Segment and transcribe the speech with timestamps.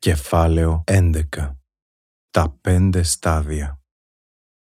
[0.00, 1.22] Κεφάλαιο 11
[2.30, 3.80] Τα πέντε στάδια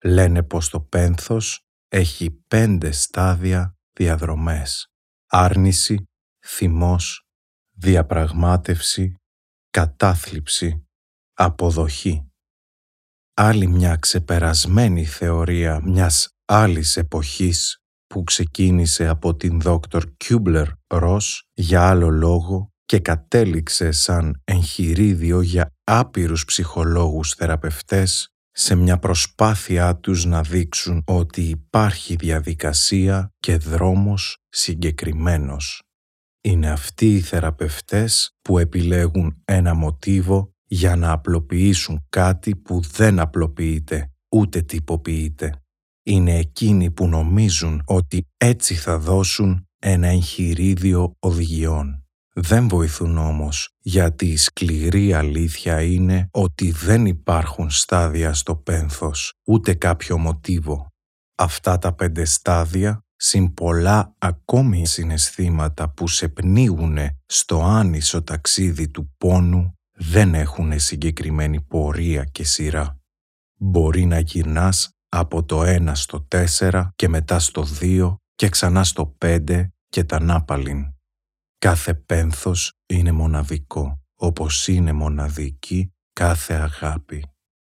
[0.05, 4.93] Λένε πως το πένθος έχει πέντε στάδια διαδρομές.
[5.27, 6.05] Άρνηση,
[6.47, 7.27] θυμός,
[7.77, 9.15] διαπραγμάτευση,
[9.71, 10.89] κατάθλιψη,
[11.33, 12.31] αποδοχή.
[13.35, 21.89] Άλλη μια ξεπερασμένη θεωρία μιας άλλης εποχής που ξεκίνησε από την δόκτωρ Κιούμπλερ Ρος για
[21.89, 30.43] άλλο λόγο και κατέληξε σαν εγχειρίδιο για άπειρους ψυχολόγους θεραπευτές σε μια προσπάθειά τους να
[30.43, 35.83] δείξουν ότι υπάρχει διαδικασία και δρόμος συγκεκριμένος.
[36.41, 44.13] Είναι αυτοί οι θεραπευτές που επιλέγουν ένα μοτίβο για να απλοποιήσουν κάτι που δεν απλοποιείται
[44.35, 45.63] ούτε τυποποιείται.
[46.03, 52.02] Είναι εκείνοι που νομίζουν ότι έτσι θα δώσουν ένα εγχειρίδιο οδηγιών.
[52.35, 59.75] Δεν βοηθούν όμως, γιατί η σκληρή αλήθεια είναι ότι δεν υπάρχουν στάδια στο πένθος, ούτε
[59.75, 60.87] κάποιο μοτίβο.
[61.35, 69.15] Αυτά τα πέντε στάδια, συν πολλά ακόμη συναισθήματα που σε πνίγουν στο άνισο ταξίδι του
[69.19, 73.01] πόνου, δεν έχουν συγκεκριμένη πορεία και σειρά.
[73.59, 79.07] Μπορεί να γυρνάς από το ένα στο τέσσερα και μετά στο δύο και ξανά στο
[79.07, 80.92] πέντε και τα νάπαλιν.
[81.63, 87.25] Κάθε πένθος είναι μοναδικό, όπως είναι μοναδική κάθε αγάπη.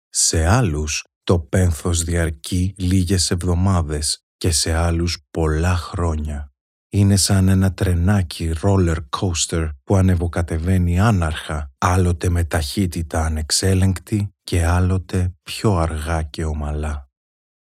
[0.09, 6.53] Σε άλλους το πένθος διαρκεί λίγες εβδομάδες και σε άλλους πολλά χρόνια.
[6.89, 15.35] Είναι σαν ένα τρενάκι roller coaster που ανεβοκατεβαίνει άναρχα, άλλοτε με ταχύτητα ανεξέλεγκτη και άλλοτε
[15.43, 17.04] πιο αργά και ομαλά.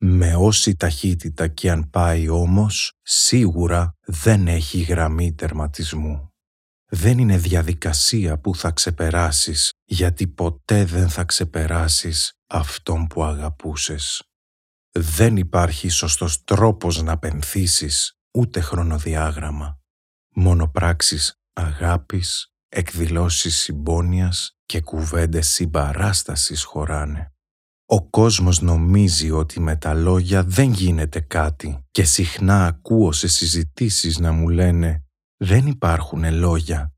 [0.06, 6.30] Με όση ταχύτητα και αν πάει όμως, σίγουρα δεν έχει γραμμή τερματισμού.
[6.86, 14.23] Δεν είναι διαδικασία που θα ξεπεράσεις, γιατί ποτέ δεν θα ξεπεράσεις αυτόν που αγαπούσες.
[14.92, 19.80] Δεν υπάρχει σωστός τρόπος να πενθήσεις, ούτε χρονοδιάγραμμα.
[20.36, 27.33] Μόνο πράξεις αγάπης, εκδηλώσεις συμπόνιας και κουβέντες συμπαράστασης χωράνε.
[27.93, 34.20] Ο κόσμος νομίζει ότι με τα λόγια δεν γίνεται κάτι και συχνά ακούω σε συζητήσεις
[34.20, 35.04] να μου λένε
[35.37, 36.93] «Δεν υπάρχουν λόγια».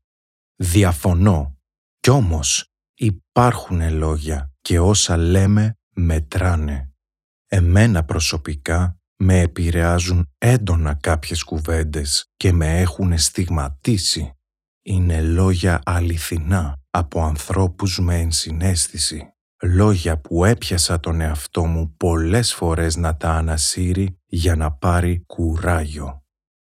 [0.56, 1.56] Διαφωνώ.
[2.00, 6.92] Κι όμως υπάρχουν λόγια και όσα λέμε μετράνε.
[7.46, 14.32] Εμένα προσωπικά με επηρεάζουν έντονα κάποιες κουβέντες και με έχουν στιγματίσει.
[14.82, 19.30] Είναι λόγια αληθινά από ανθρώπους με ενσυναίσθηση
[19.62, 26.24] λόγια που έπιασα τον εαυτό μου πολλές φορές να τα ανασύρει για να πάρει κουράγιο.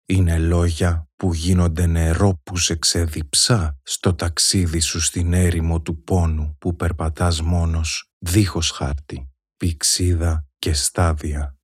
[0.05, 6.55] Είναι λόγια που γίνονται νερό που σε ξεδιψά στο ταξίδι σου στην έρημο του πόνου
[6.59, 11.57] που περπατάς μόνος, δίχως χάρτη, πηξίδα και στάδια.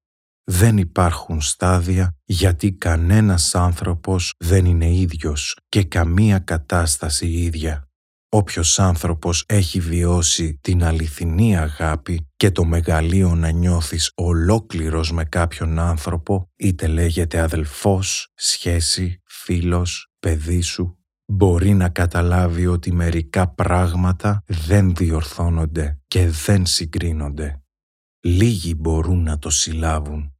[0.43, 7.87] Δεν υπάρχουν στάδια γιατί κανένας άνθρωπος δεν είναι ίδιος και καμία κατάσταση ίδια.
[8.35, 15.79] Όποιος άνθρωπος έχει βιώσει την αληθινή αγάπη και το μεγαλείο να νιώθεις ολόκληρος με κάποιον
[15.79, 24.95] άνθρωπο, είτε λέγεται αδελφός, σχέση, φίλος, παιδί σου, μπορεί να καταλάβει ότι μερικά πράγματα δεν
[24.95, 27.63] διορθώνονται και δεν συγκρίνονται.
[28.19, 30.33] Λίγοι μπορούν να το συλλάβουν.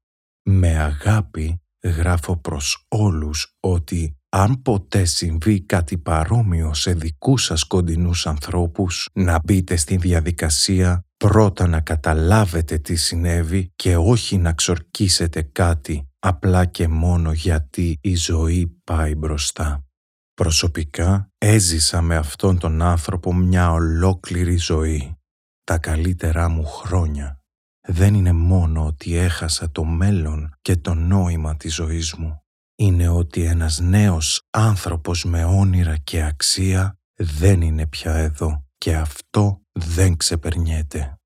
[0.44, 8.27] Με αγάπη γράφω προς όλους ότι αν ποτέ συμβεί κάτι παρόμοιο σε δικούς σας κοντινούς
[8.27, 16.07] ανθρώπους, να μπείτε στη διαδικασία πρώτα να καταλάβετε τι συνέβη και όχι να ξορκίσετε κάτι
[16.19, 19.85] απλά και μόνο γιατί η ζωή πάει μπροστά.
[20.33, 25.17] Προσωπικά έζησα με αυτόν τον άνθρωπο μια ολόκληρη ζωή,
[25.63, 27.39] τα καλύτερά μου χρόνια.
[27.88, 32.43] Δεν είναι μόνο ότι έχασα το μέλλον και το νόημα της ζωής μου
[32.83, 39.61] είναι ότι ένας νέος άνθρωπος με όνειρα και αξία δεν είναι πια εδώ και αυτό
[39.71, 41.18] δεν ξεπερνιέται.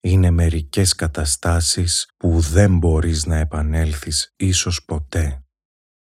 [0.00, 5.44] Είναι μερικές καταστάσεις που δεν μπορείς να επανέλθεις ίσως ποτέ.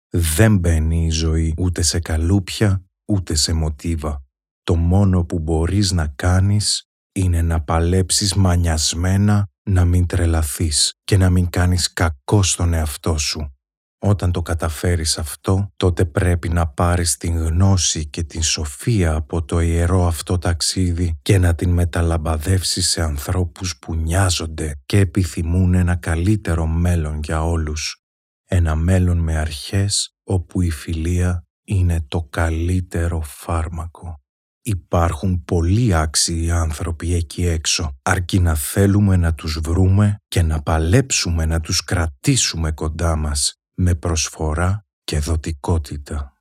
[0.08, 4.24] Δεν μπαίνει η ζωή ούτε σε καλούπια ούτε σε μοτίβα.
[4.62, 11.30] Το μόνο που μπορείς να κάνεις είναι να παλέψεις μανιασμένα να μην τρελαθείς και να
[11.30, 13.55] μην κάνεις κακό στον εαυτό σου
[13.98, 19.60] όταν το καταφέρεις αυτό, τότε πρέπει να πάρεις την γνώση και την σοφία από το
[19.60, 26.66] ιερό αυτό ταξίδι και να την μεταλαμπαδεύσεις σε ανθρώπους που νοιάζονται και επιθυμούν ένα καλύτερο
[26.66, 28.00] μέλλον για όλους.
[28.48, 34.20] Ένα μέλλον με αρχές όπου η φιλία είναι το καλύτερο φάρμακο.
[34.62, 41.46] Υπάρχουν πολλοί άξιοι άνθρωποι εκεί έξω, αρκεί να θέλουμε να τους βρούμε και να παλέψουμε
[41.46, 46.35] να τους κρατήσουμε κοντά μας με προσφορά και δοτικότητα.